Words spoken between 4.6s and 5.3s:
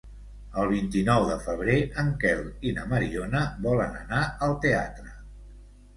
teatre.